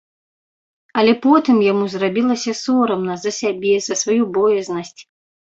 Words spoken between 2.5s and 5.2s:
сорамна за сябе, за сваю боязнасць.